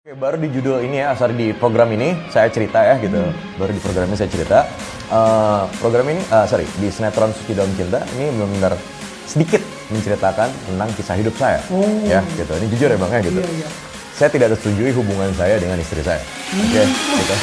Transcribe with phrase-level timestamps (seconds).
[0.00, 3.20] Oke, baru di judul ini ya, sorry di program ini saya cerita ya gitu.
[3.60, 4.64] Baru di program ini saya cerita.
[5.12, 8.80] Eh, program ini, eh, sorry, di sinetron Suci Dalam Cinta ini benar-benar
[9.28, 9.60] sedikit
[9.92, 11.60] menceritakan tentang kisah hidup saya.
[11.68, 11.84] Oh.
[12.08, 12.48] Ya, gitu.
[12.48, 13.40] Ini jujur ya bang ya gitu.
[13.44, 13.68] Iya, iya.
[14.16, 16.24] Saya tidak setujui hubungan saya dengan istri saya.
[16.48, 17.36] Oke, gitu.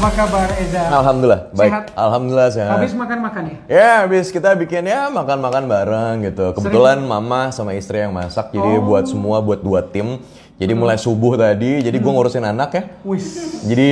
[0.00, 0.80] Apa kabar Eza?
[0.88, 1.68] Alhamdulillah, baik.
[1.68, 1.84] Sehat?
[1.92, 2.72] Alhamdulillah sehat.
[2.72, 3.56] Habis makan-makan ya?
[3.68, 6.56] Ya, habis kita bikin ya makan-makan bareng gitu.
[6.56, 8.88] Kebetulan mama sama istri yang masak, jadi Oh.
[8.88, 10.16] buat semua buat dua tim.
[10.56, 12.04] Jadi mulai subuh tadi, jadi Hmm.
[12.04, 12.82] gue ngurusin anak ya.
[13.04, 13.60] Wis.
[13.60, 13.86] Jadi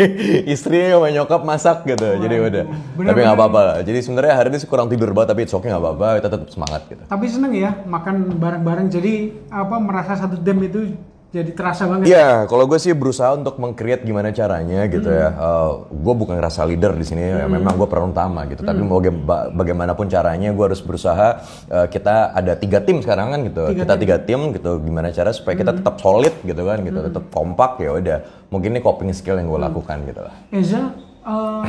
[0.54, 2.64] istri sama nyokap masak gitu, jadi udah.
[2.94, 3.06] bener-bener.
[3.10, 3.62] Tapi nggak apa-apa.
[3.82, 6.06] Jadi sebenarnya hari ini kurang tidur banget, tapi okay nggak apa-apa.
[6.22, 7.02] Kita tetap semangat gitu.
[7.02, 8.94] Tapi seneng ya makan bareng-bareng.
[8.94, 10.94] Jadi apa merasa satu dem itu
[11.28, 12.08] jadi terasa banget.
[12.08, 15.28] Iya, kalau gue sih berusaha untuk meng-create gimana caranya gitu ya.
[15.84, 18.64] gue bukan ngerasa leader di sini, ya, memang gue peran utama gitu.
[18.64, 21.44] Tapi baga- ba- bagaimanapun caranya, gue harus berusaha.
[21.68, 23.60] eh, kita ada tiga tim sekarang kan gitu.
[23.76, 24.80] kita tiga tim gitu.
[24.80, 26.96] Gimana cara supaya kita tetap solid gitu kan, gitu.
[26.96, 28.18] Tetap kompak ya udah.
[28.48, 30.32] Mungkin ini coping skill yang gue lakukan gitu lah.
[30.48, 30.96] Eza
[31.28, 31.64] eh,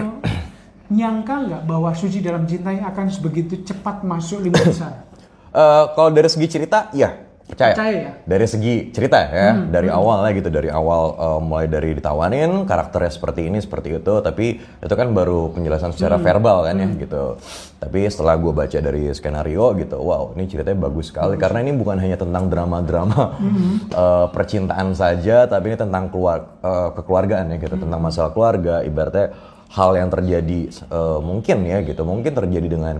[0.96, 5.04] nyangka nggak bahwa Suci dalam cinta akan sebegitu cepat masuk lima besar?
[5.52, 7.74] Eh, kalau dari segi cerita, iya percaya.
[7.74, 8.12] Percaya ya?
[8.30, 13.12] Dari segi cerita ya, dari awal lah gitu, dari awal eh, mulai dari ditawarin karakternya
[13.12, 17.42] seperti ini seperti itu, tapi itu kan baru penjelasan secara verbal kan ya gitu.
[17.80, 21.36] Tapi setelah gue baca dari skenario gitu, wow ini ceritanya bagus sekali.
[21.42, 23.22] Karena ini bukan hanya tentang drama-drama
[24.06, 29.34] eh, percintaan saja, tapi ini tentang keluar eh, kekeluargaan ya gitu, tentang masalah keluarga, ibaratnya
[29.70, 32.02] hal yang terjadi eh, mungkin ya gitu.
[32.02, 32.96] Mungkin terjadi dengan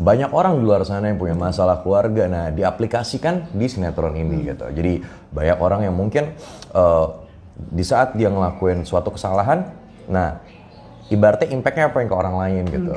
[0.00, 2.24] banyak orang di luar sana yang punya masalah keluarga.
[2.26, 4.64] Nah diaplikasikan di sinetron ini gitu.
[4.72, 6.32] Jadi banyak orang yang mungkin
[6.72, 7.06] eh,
[7.54, 9.70] di saat dia ngelakuin suatu kesalahan
[10.04, 10.36] nah
[11.08, 12.92] ibaratnya impactnya apa yang ke orang lain gitu.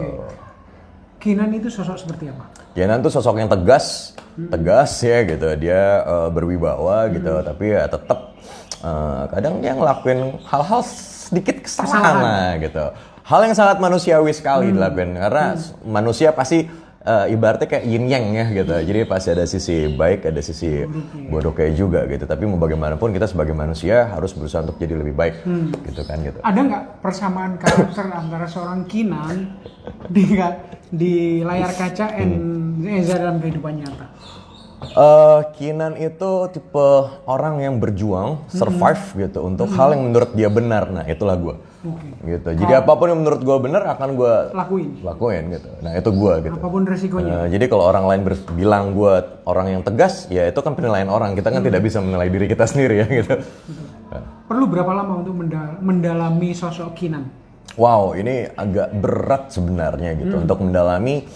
[1.17, 2.45] Kinan itu sosok seperti apa?
[2.77, 5.49] Janan tuh sosok yang tegas, tegas ya gitu.
[5.57, 8.37] Dia eh, berwibawa gitu, tapi ya tetap
[8.85, 10.81] eh, kadang dia ngelakuin hal-hal
[11.27, 12.15] sedikit kesalahan.
[12.21, 12.85] lah gitu.
[13.27, 16.63] Hal yang sangat manusiawi sekali dilakuin karena s- manusia pasti
[17.03, 18.71] eh, ibaratnya kayak yin yang ya gitu.
[18.71, 20.87] Jadi pasti ada sisi baik, ada sisi
[21.27, 22.23] bodohnya juga gitu.
[22.23, 25.43] Tapi mau bagaimanapun kita sebagai manusia harus berusaha untuk jadi lebih baik
[25.83, 26.39] gitu kan gitu.
[26.39, 29.59] Ada nggak persamaan karakter antara seorang Kinan
[30.15, 30.23] di
[30.87, 31.13] di
[31.43, 34.07] layar kaca and Eza dalam kehidupan nyata?
[34.87, 36.87] Eh, Kinan itu tipe
[37.27, 40.87] orang yang berjuang, survive gitu untuk hal yang menurut dia benar.
[40.87, 41.55] Nah, itulah gue.
[41.87, 42.09] Oke.
[42.27, 42.49] Gitu.
[42.59, 44.89] Jadi apa pun yang menurut gue benar akan gue Lakuin.
[44.99, 45.69] lakuin gitu.
[45.79, 46.55] Nah, itu gue gitu.
[46.59, 47.31] Apa pun resikonya.
[47.31, 48.21] Eh, jadi kalau orang lain
[48.53, 49.13] bilang gue
[49.47, 51.33] orang yang tegas, ya itu kan penilaian orang.
[51.33, 53.33] Kita kan tidak bisa menilai diri kita sendiri ya gitu.
[54.47, 57.27] Perlu berapa lama untuk menda- mendalami sosok Kinan?
[57.75, 61.27] Wow, ini agak berat sebenarnya gitu untuk mendalami.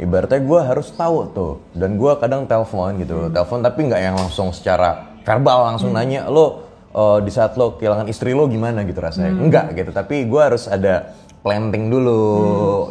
[0.00, 4.48] Ibaratnya gue harus tahu tuh, dan gue kadang telepon gitu, telepon tapi nggak yang langsung
[4.48, 9.32] secara verbal langsung nanya lo eh, di saat lo kehilangan istri lo gimana gitu rasanya,
[9.34, 9.90] enggak gitu.
[9.94, 12.20] Tapi gue harus ada planting dulu,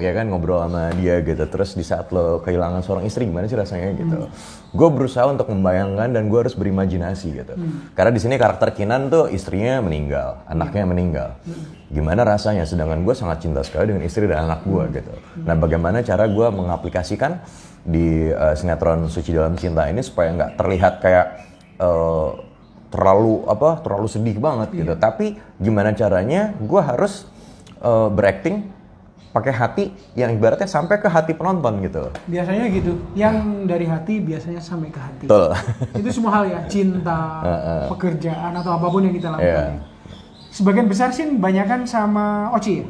[0.01, 0.25] ya kan?
[0.25, 1.45] Ngobrol sama dia gitu.
[1.45, 4.25] Terus di saat lo kehilangan seorang istri gimana sih rasanya gitu.
[4.73, 7.53] Gue berusaha untuk membayangkan dan gue harus berimajinasi gitu.
[7.93, 11.29] Karena di sini karakter Kinan tuh istrinya meninggal, anaknya meninggal.
[11.93, 12.65] Gimana rasanya?
[12.65, 15.13] Sedangkan gue sangat cinta sekali dengan istri dan anak gue gitu.
[15.45, 17.41] Nah bagaimana cara gue mengaplikasikan
[17.85, 21.27] di uh, sinetron suci dalam cinta ini supaya nggak terlihat kayak
[21.79, 22.48] uh,
[22.89, 27.29] terlalu apa terlalu sedih banget gitu tapi gimana caranya gue harus
[27.85, 28.65] uh, berakting
[29.29, 29.83] pakai hati
[30.17, 32.97] yang ibaratnya sampai ke hati penonton gitu Biasanya gitu.
[33.13, 33.35] Yang
[33.69, 35.25] dari hati biasanya sampai ke hati.
[35.29, 35.53] betul
[36.01, 37.45] Itu semua hal ya, cinta,
[37.93, 39.45] pekerjaan atau apa pun yang kita lakukan.
[39.45, 39.65] Iya.
[39.77, 39.81] ya.
[40.49, 42.87] Sebagian besar sih banyakan sama Oci ya.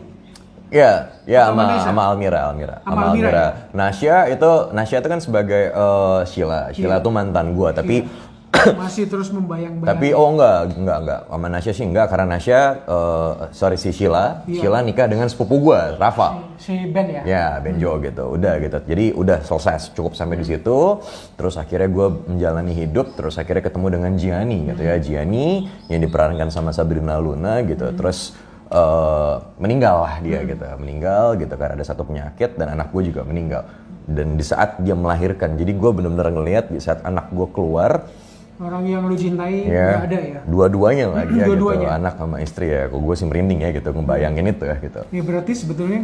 [0.70, 0.94] Iya,
[1.26, 2.78] ya Sama sama sama Almira, Almira.
[2.86, 3.48] Sama Almira ya?
[3.74, 6.70] Nasya itu Nasya itu kan sebagai eh, Sheila.
[6.72, 8.06] Sheila tuh mantan gua, tapi
[8.50, 9.88] Masih terus membayang-bayang.
[9.88, 11.22] tapi oh enggak, enggak enggak.
[11.30, 14.66] Sama Nasya sih enggak karena Nasya eh, sorry si Sheila, Iya.
[14.66, 16.44] Sheila nikah dengan sepupu gua, Rafa.
[16.60, 17.22] si Ben ya.
[17.24, 18.36] Ya, Benjo gitu.
[18.36, 18.78] Udah gitu.
[18.84, 21.00] Jadi udah selesai cukup sampai di situ.
[21.40, 23.16] Terus akhirnya gue menjalani hidup.
[23.16, 24.96] Terus akhirnya ketemu dengan Gianni gitu ya.
[25.00, 25.48] Gianni
[25.88, 27.88] yang diperankan sama Sabrina Luna gitu.
[27.96, 28.36] Terus
[28.68, 30.68] eh, meninggal lah dia gitu.
[30.76, 33.64] Meninggal gitu karena ada satu penyakit dan anak gue juga meninggal.
[34.04, 38.10] Dan di saat dia melahirkan, jadi gue bener-bener ngelihat di saat anak gue keluar,
[38.60, 40.44] Orang yang lu cintai ya ada ya.
[40.44, 41.96] dua-duanya lagi ya gitu, Dua-duanya.
[41.96, 42.92] anak sama istri ya.
[42.92, 45.02] Kok gue sih merinding ya gitu, ngebayangin itu ya gitu.
[45.16, 46.04] Ya berarti sebetulnya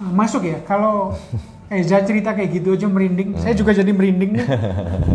[0.00, 0.56] uh, masuk ya.
[0.64, 1.12] Kalau
[1.72, 4.44] Eza cerita kayak gitu aja merinding, saya juga jadi merinding nih.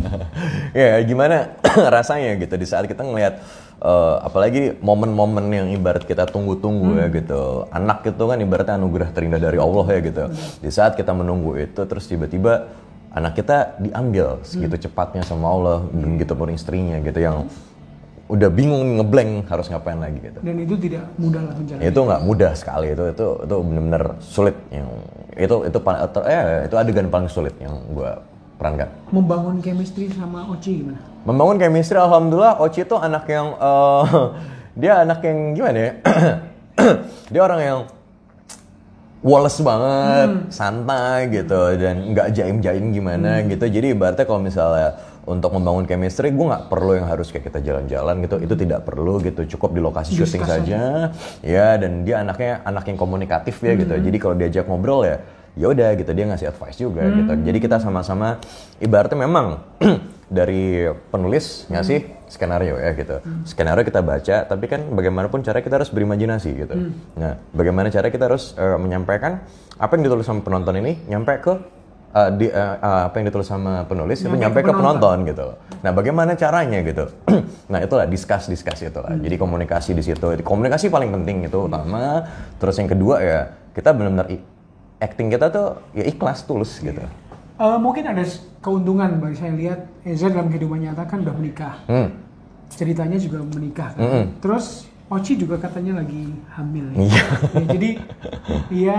[0.82, 1.54] ya gimana
[1.96, 3.46] rasanya gitu di saat kita ngelihat
[3.78, 9.38] eh, apalagi momen-momen yang ibarat kita tunggu-tunggu ya gitu anak itu kan ibaratnya anugerah terindah
[9.38, 10.24] dari Allah ya gitu
[10.58, 12.74] di saat kita menunggu itu terus tiba-tiba
[13.18, 17.50] anak kita diambil segitu cepatnya sama Allah dan gitu pun istrinya gitu yang
[18.28, 20.40] udah bingung ngeblank harus ngapain lagi gitu.
[20.44, 21.84] Dan itu tidak mudah lah menjalani.
[21.84, 22.88] itu nggak mudah sekali.
[22.92, 24.88] Itu itu itu benar-benar sulit yang
[25.34, 28.12] itu itu pa- ter- eh, itu adegan paling sulit yang gue
[28.58, 28.90] perankan.
[29.10, 31.00] Membangun chemistry sama Oci gimana?
[31.24, 34.04] membangun chemistry alhamdulillah Oci itu anak yang eh,
[34.82, 35.92] dia anak yang gimana ya?
[37.28, 37.80] Dia orang yang
[39.26, 43.66] Wallace banget, santai gitu dan nggak jaim-jaim gimana gitu.
[43.66, 44.94] Jadi ibaratnya kalau misalnya
[45.26, 48.38] untuk membangun chemistry, gue nggak perlu yang harus kayak kita jalan-jalan gitu.
[48.40, 49.42] Itu tidak perlu gitu.
[49.58, 51.10] Cukup di lokasi syuting saja.
[51.42, 53.98] Ya dan dia anaknya anak yang komunikatif ya gitu.
[53.98, 55.18] Jadi kalau diajak ngobrol ya,
[55.58, 57.34] ya udah gitu dia ngasih advice juga gitu.
[57.42, 58.38] Jadi kita sama-sama
[58.78, 59.66] ibaratnya memang
[60.28, 63.18] dari penulis ngasih skenario ya gitu.
[63.48, 66.76] Skenario kita baca, tapi kan bagaimanapun cara kita harus berimajinasi gitu.
[67.16, 69.40] Nah, bagaimana cara kita harus eh, menyampaikan
[69.80, 71.54] apa yang ditulis sama penonton ini nyampe ke
[72.12, 75.48] eh, di, eh, eh, apa yang ditulis sama penulis itu nyampe ke penonton gitu.
[75.80, 77.08] Nah, bagaimana caranya gitu?
[77.72, 79.16] nah, itulah discuss discuss itu lah.
[79.16, 80.28] Jadi komunikasi di situ.
[80.44, 82.28] Komunikasi paling penting itu utama.
[82.60, 83.40] Terus yang kedua ya
[83.72, 84.28] kita benar-benar
[84.98, 87.00] acting kita tuh ya ikhlas tulus gitu.
[87.58, 88.22] Eh, mungkin ada
[88.62, 91.76] keuntungan bagi saya lihat Eza dalam kehidupan nyata kan udah menikah.
[91.90, 92.14] Hmm.
[92.70, 94.02] Ceritanya juga menikah kan.
[94.06, 94.24] Mm-mm.
[94.44, 96.96] Terus Oci juga katanya lagi hamil ya.
[97.00, 97.24] Iya.
[97.56, 97.90] Ya, jadi
[98.76, 98.98] dia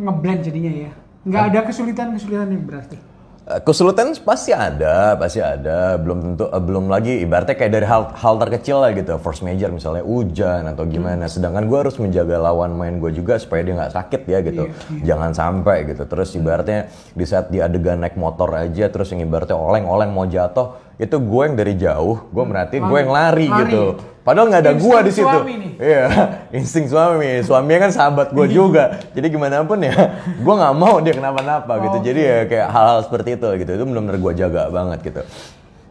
[0.00, 0.92] ngeblend jadinya ya.
[1.28, 2.96] Nggak ada kesulitan-kesulitan yang berarti.
[3.42, 5.98] Eh, Kesulitan pasti ada, pasti ada.
[5.98, 9.18] Belum tentu, eh, belum lagi ibaratnya kayak dari hal hal terkecil lah gitu.
[9.18, 11.26] Force major misalnya hujan atau gimana.
[11.26, 14.70] Sedangkan gue harus menjaga lawan main gue juga supaya dia nggak sakit ya gitu.
[15.02, 16.06] Jangan sampai gitu.
[16.06, 16.86] Terus ibaratnya
[17.18, 21.42] di saat di adegan naik motor aja, terus yang ibaratnya oleng-oleng mau jatuh, itu gue
[21.44, 23.60] yang dari jauh, gue merhatiin gue yang lari, Lari.
[23.64, 23.82] gitu.
[24.22, 25.38] Padahal nggak ada gue di situ.
[25.82, 26.04] Iya,
[26.58, 27.42] insting suami.
[27.42, 29.02] Suaminya kan sahabat gue juga.
[29.10, 29.92] Jadi gimana pun ya,
[30.44, 31.96] gue nggak mau dia kenapa-napa gitu.
[32.06, 33.70] Jadi ya kayak hal-hal seperti itu gitu.
[33.82, 35.22] Itu benar-benar gue jaga banget gitu.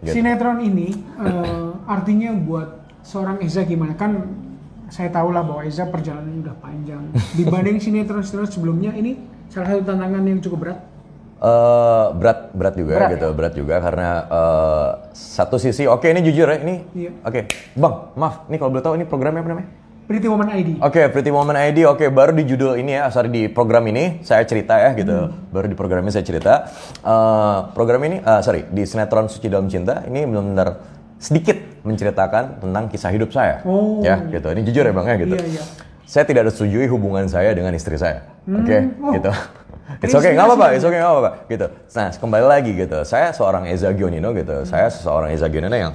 [0.01, 0.13] Gitu.
[0.15, 2.69] Sinetron ini eh, artinya buat
[3.03, 3.99] seorang Eza gimana?
[3.99, 4.31] Kan
[4.87, 7.03] saya tahu lah bahwa Eza perjalanannya udah panjang.
[7.37, 9.19] Dibanding sinetron-sinetron sebelumnya ini
[9.51, 10.79] salah satu tantangan yang cukup berat.
[11.41, 16.45] Eh, berat, berat juga Berat gitu, berat juga karena eh, satu sisi, oke ini jujur
[16.45, 17.17] ya, ini, Iya.
[17.25, 17.39] oke,
[17.73, 19.69] bang, maaf, ini kalau boleh tahu ini programnya apa namanya?
[20.05, 20.69] Pretty Woman ID.
[20.83, 21.87] Oke, Pretty Woman ID.
[21.89, 25.33] Oke, baru di judul ini ya, sorry di program ini saya cerita ya gitu.
[25.49, 26.67] Baru di program ini saya cerita.
[27.01, 30.83] Eh, program ini, eh, sorry, di sinetron Suci Dalam Cinta ini benar-benar
[31.15, 33.63] sedikit menceritakan tentang kisah hidup saya.
[33.65, 34.03] Oh.
[34.05, 34.45] Ya, gitu.
[34.51, 35.35] Ini jujur ya bang ya gitu.
[35.41, 35.63] Iya, iya.
[36.05, 38.27] Saya tidak setujui hubungan saya dengan istri saya.
[38.45, 39.15] Oke, oh.
[39.15, 39.31] gitu.
[39.99, 41.67] It's okay, nggak apa-apa, it's okay, nggak apa-apa, gitu.
[41.97, 45.93] Nah, kembali lagi gitu, saya seorang Eza Gionino gitu, saya seorang Eza Gionino yang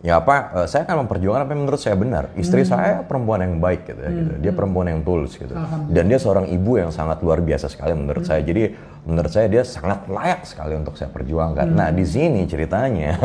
[0.00, 2.32] ya apa, eh, saya akan memperjuangkan apa yang menurut saya benar.
[2.32, 4.32] Istri saya perempuan yang baik gitu ya, gitu.
[4.40, 5.52] Dia perempuan yang tulus gitu.
[5.92, 8.40] Dan dia seorang ibu yang sangat luar biasa sekali menurut saya.
[8.40, 11.66] Jadi menurut saya dia sangat layak sekali untuk saya perjuangkan.
[11.66, 13.16] Nah, di sini ceritanya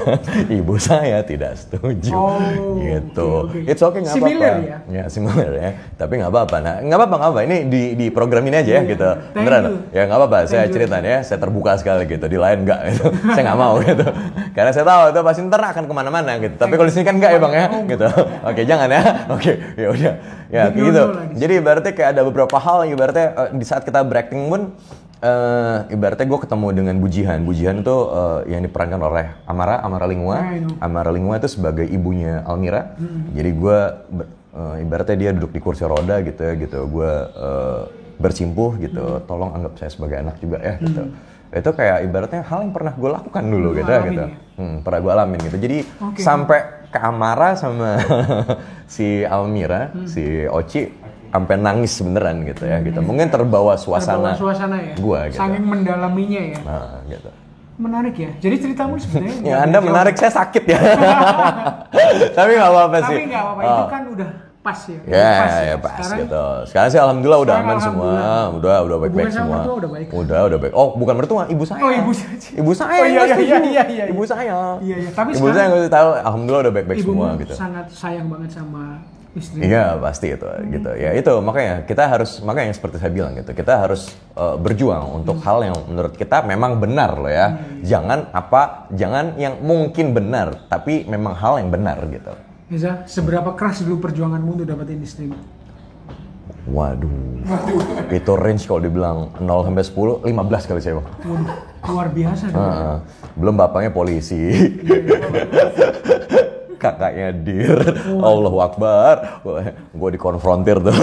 [0.58, 2.36] ibu saya tidak setuju, Oh,
[2.76, 3.46] gitu.
[3.46, 3.62] oke.
[3.62, 4.26] It's okay, nggak apa-apa.
[4.26, 4.78] Similar ya?
[4.90, 6.56] Ya similar ya, tapi nggak apa-apa.
[6.58, 7.40] Nah, nggak apa-apa, nggak apa.
[7.46, 9.06] Ini di di program ini aja ya gitu.
[9.06, 9.62] Iya, Thank Beneran?
[9.62, 9.74] you.
[9.94, 10.38] Ya nggak apa-apa.
[10.44, 10.72] Saya you.
[10.74, 12.26] ceritain ya, saya terbuka sekali gitu.
[12.26, 13.04] Di lain nggak gitu.
[13.34, 14.06] saya nggak mau gitu.
[14.50, 16.54] Karena saya tahu itu pasti ntar akan ke mana-mana gitu.
[16.58, 18.06] Tapi kalau di sini kan nggak ya bang ya, gitu.
[18.44, 19.02] Oke, jangan ya.
[19.34, 20.14] Oke, ya udah.
[20.50, 21.02] Ya gitu.
[21.38, 24.74] Jadi ibaratnya kayak ada beberapa hal yang ibaratnya eh, di saat kita berakting pun
[25.20, 27.38] eh ibaratnya gue ketemu dengan Bujihan.
[27.44, 30.40] Bujihan itu eh, yang diperankan oleh Amara, Amara Lingua.
[30.80, 32.96] Amara Lingua itu sebagai ibunya Almira.
[33.36, 33.78] Jadi gue
[34.80, 36.88] ibaratnya dia duduk di kursi roda gitu ya gitu.
[36.88, 37.82] Gue eh,
[38.16, 39.20] bersimpuh gitu.
[39.28, 41.02] Tolong anggap saya sebagai anak juga ya gitu.
[41.50, 44.22] Itu kayak ibaratnya hal yang pernah gue lakukan dulu Lu gitu ya gitu.
[44.24, 44.28] ya?
[44.56, 45.56] Hmm, pernah gue alamin gitu.
[45.60, 46.20] Jadi Oke.
[46.22, 46.60] sampai
[46.90, 48.00] ke Amara sama
[48.94, 50.90] si Almira, si Oci
[51.30, 52.98] sampai nangis beneran gitu ya gitu.
[52.98, 54.94] Mungkin terbawa suasana, Terbawa suasana ya.
[54.94, 55.38] gua gitu.
[55.38, 56.58] Saking mendalaminya ya.
[56.60, 57.30] Nah, gitu.
[57.76, 58.30] Menarik ya.
[58.38, 60.76] Jadi ceritamu sebenarnya Ya, Anda ada menarik, saya sakit ya.
[62.36, 63.06] Tapi nggak apa-apa jauh.
[63.06, 63.16] sih.
[63.16, 63.60] Tapi nggak apa-apa.
[63.62, 63.72] Oh.
[63.72, 64.98] Itu kan udah pas ya.
[65.00, 66.44] Ya, Udah ya pas Sekarang gitu.
[66.68, 68.12] Sekarang sih alhamdulillah udah aman semua.
[68.52, 69.72] Udah udah baik-baik Hubungan sama semua.
[69.72, 70.06] udah baik?
[70.12, 70.72] Udah, udah baik.
[70.74, 71.80] Oh, bukan mertua, ibu saya.
[71.80, 72.36] Oh, ibu saya.
[72.52, 72.92] Ibu saya.
[72.92, 74.04] Oh, iya, iya, iya, iya, iya.
[74.06, 74.76] Ibu saya.
[74.78, 75.10] Iya, iya.
[75.10, 77.52] Tapi ibu sekarang- saya nggak tahu alhamdulillah udah baik-baik ibumu semua gitu.
[77.56, 79.00] sangat sayang banget sama
[79.36, 79.62] istri.
[79.62, 83.50] Iya pasti itu gitu ya itu makanya kita harus makanya yang seperti saya bilang gitu
[83.54, 88.90] kita harus eh, berjuang untuk hal yang menurut kita memang benar loh ya jangan apa
[88.90, 92.34] jangan yang mungkin benar tapi memang hal yang benar gitu
[92.70, 95.26] Eza, seberapa keras dulu perjuanganmu untuk dapetin istri?
[96.70, 97.42] Waduh.
[98.14, 101.06] Itu range kalau dibilang 0 sampai 10, 15 kali saya bang.
[101.26, 101.58] Waduh,
[101.90, 102.44] luar biasa.
[102.54, 102.94] Heeh.
[103.34, 104.38] Belum bapaknya polisi.
[106.80, 107.76] Kakaknya dir,
[108.08, 109.44] Allahu Akbar,
[109.92, 110.96] gue dikonfrontir tuh.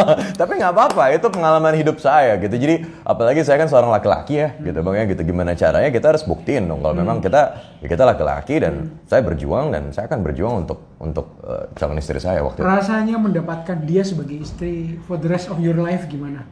[0.40, 2.54] Tapi nggak apa-apa, itu pengalaman hidup saya gitu.
[2.54, 6.22] Jadi apalagi saya kan seorang laki-laki ya, gitu bang ya, gitu gimana caranya kita harus
[6.22, 6.86] buktiin dong.
[6.86, 11.26] Kalau memang kita ya kita laki-laki dan saya berjuang dan saya akan berjuang untuk untuk
[11.42, 12.70] eh, calon istri saya waktu itu.
[12.70, 16.46] Rasanya mendapatkan dia sebagai istri for the rest of your life gimana?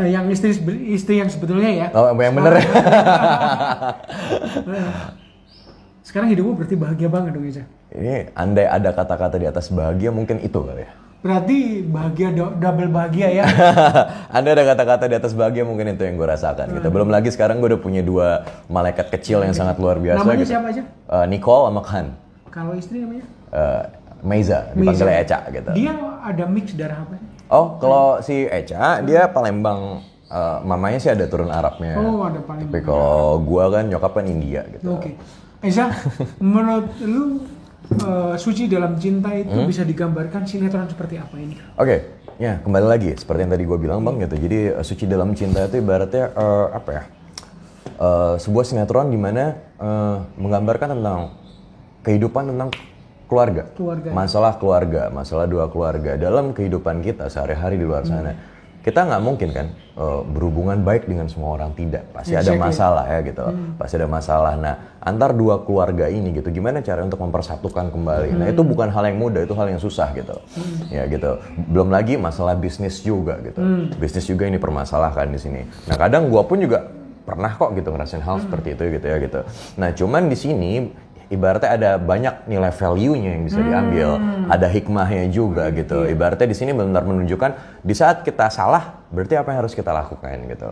[0.00, 0.56] Eh, yang istri
[0.88, 1.86] istri yang sebetulnya ya.
[1.92, 2.64] Oh, yang bener ya.
[6.04, 7.64] Sekarang hidupmu berarti bahagia banget dong Eza.
[7.88, 10.92] Ini andai ada kata-kata di atas bahagia mungkin itu kali ya.
[11.24, 13.44] Berarti bahagia do- double bahagia ya.
[14.36, 16.92] Anda ada kata-kata di atas bahagia mungkin itu yang gue rasakan gitu.
[16.92, 20.52] Belum lagi sekarang gue udah punya dua malaikat kecil yang sangat luar biasa Namanya gitu.
[20.52, 20.82] siapa aja?
[20.84, 22.06] Eh, Nicole sama Khan.
[22.52, 23.24] Kalau istri namanya?
[23.56, 23.82] Eh,
[24.20, 25.70] Meiza, dipanggilnya Eca gitu.
[25.72, 27.16] Dia ada mix darah apa?
[27.48, 31.96] Oh, kalau si Eca dia Palembang eh, mamanya sih ada turun Arabnya.
[31.96, 32.68] Oh, ada paling.
[32.68, 34.92] Tapi kalau gua kan nyokap kan India gitu.
[34.92, 35.16] Oke.
[35.64, 35.88] Eza,
[36.38, 37.40] menurut lu
[37.90, 39.64] eh, suci dalam cinta itu Hmm?
[39.64, 41.56] bisa digambarkan sinetron seperti apa ini?
[41.74, 41.96] Oke,
[42.36, 44.36] ya kembali lagi seperti yang tadi gue bilang bang gitu.
[44.38, 47.02] Jadi eh, suci dalam cinta itu ibaratnya eh, apa ya?
[47.96, 51.20] Eh, sebuah sinetron di mana eh, menggambarkan tentang
[52.04, 52.68] kehidupan tentang
[53.24, 54.08] keluarga, Keluarga.
[54.12, 58.36] masalah keluarga, masalah dua keluarga dalam kehidupan kita sehari-hari di luar sana.
[58.84, 62.68] Kita nggak mungkin kan eh, berhubungan baik dengan semua orang tidak, pasti ada Exactly.
[62.68, 63.44] masalah ya gitu,
[63.80, 64.52] pasti ada masalah.
[64.60, 68.36] Nah antar dua keluarga ini gitu, gimana cara untuk mempersatukan kembali?
[68.36, 70.36] Nah itu bukan hal yang mudah, itu hal yang susah gitu,
[70.92, 71.40] ya gitu.
[71.72, 73.64] Belum lagi masalah bisnis juga gitu,
[73.96, 75.64] bisnis juga ini permasalahkan di sini.
[75.88, 76.84] Nah kadang gua pun juga
[77.24, 79.40] pernah kok gitu ngerasain hal seperti itu gitu ya gitu.
[79.80, 80.92] Nah cuman di sini
[81.28, 86.04] ibaratnya ada banyak nilai value-nya yang bisa diambil, ada hikmahnya juga gitu.
[86.04, 90.36] Ibaratnya di sini benar menunjukkan di saat kita salah, berarti apa yang harus kita lakukan
[90.48, 90.68] gitu.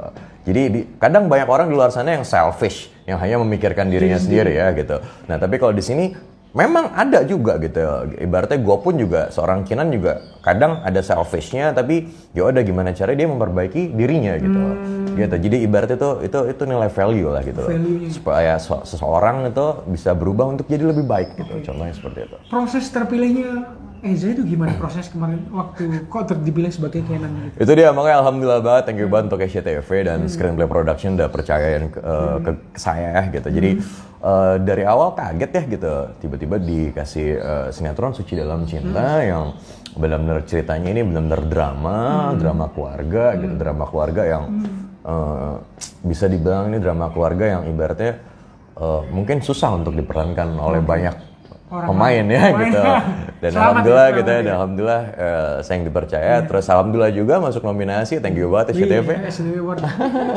[0.49, 4.57] Jadi di- kadang banyak orang di luar sana yang selfish, yang hanya memikirkan dirinya sendiri
[4.57, 4.99] ya gitu.
[5.31, 6.13] Nah tapi kalau di sini
[6.53, 7.81] memang ada juga gitu.
[8.21, 13.25] Ibaratnya gue pun juga seorang kinan juga kadang ada selfishnya, tapi ya udah gimana caranya
[13.25, 14.63] dia memperbaiki dirinya gitu.
[15.13, 15.35] Gitu.
[15.49, 17.63] Jadi ibaratnya itu itu itu nilai value lah gitu.
[17.65, 18.09] Value-nya.
[18.13, 21.73] Supaya so- seseorang itu bisa berubah untuk jadi lebih baik gitu.
[21.73, 22.37] Contohnya seperti itu.
[22.49, 25.47] Proses terpilihnya Eza itu gimana proses kemarin?
[25.55, 27.63] Waktu kok ter- dipilih sebagai Kenan gitu?
[27.63, 28.83] Itu dia makanya alhamdulillah banget.
[28.91, 33.23] Thank you banget untuk SCTV dan Screenplay Production udah percayain ke, eh, ke saya ya
[33.31, 33.49] gitu.
[33.55, 33.71] Jadi
[34.27, 35.95] eh, dari awal kaget ya gitu.
[36.19, 39.55] Tiba-tiba dikasih eh, sinetron Suci Dalam Cinta yang
[39.95, 41.99] benar-benar ceritanya ini benar-benar drama,
[42.35, 44.45] drama keluarga gitu, drama keluarga yang
[45.07, 45.55] eh,
[46.03, 48.19] bisa dibilang ini drama keluarga yang ibaratnya
[48.83, 51.31] eh, mungkin susah untuk diperankan oleh banyak
[51.73, 52.69] Orang pemain ya Pemain.
[52.69, 52.81] gitu.
[53.43, 56.35] Dan Selamat alhamdulillah ya, gitu ya, dan alhamdulillah eh, saya yang dipercaya.
[56.47, 58.23] Terus alhamdulillah juga masuk nominasi.
[58.23, 59.09] Thank you banget SCTV.
[59.19, 59.31] Iya.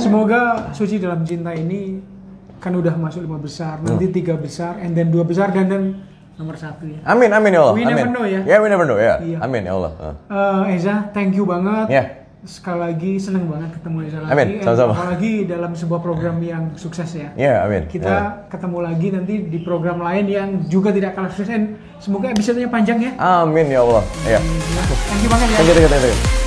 [0.02, 0.42] Semoga
[0.74, 2.02] Suci dalam cinta ini
[2.58, 6.02] kan udah masuk lima besar, nanti tiga besar, and then dua besar dan dan
[6.34, 6.98] nomor satu ya.
[7.06, 7.76] Amin amin ya Allah.
[7.78, 7.94] We amin.
[7.94, 8.42] never know ya.
[8.42, 9.22] Ya we never know ya.
[9.22, 9.38] Iya.
[9.46, 9.92] Amin ya Allah.
[10.02, 10.16] Eh.
[10.34, 11.94] Eh, Eza, thank you banget.
[11.94, 12.25] Ya.
[12.46, 14.32] Sekali lagi seneng banget ketemu Eza lagi.
[14.32, 14.94] Amin, sama-sama.
[14.94, 17.34] Apalagi dalam sebuah program yang sukses ya.
[17.34, 17.90] Ya amin.
[17.90, 18.22] Kita Ya.
[18.48, 21.74] ketemu lagi nanti di program lain yang juga tidak kalah sukses.
[21.98, 23.12] Semoga episodenya panjang ya.
[23.18, 24.06] Amin ya Allah.
[24.30, 24.40] Ya.
[25.10, 25.58] Thank you banget ya.
[25.58, 26.45] Thank you, thank you, thank you.